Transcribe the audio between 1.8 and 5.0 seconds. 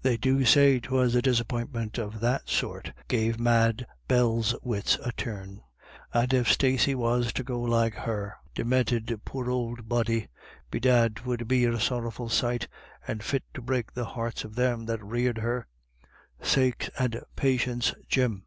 of that sort gave Mad Bell's wits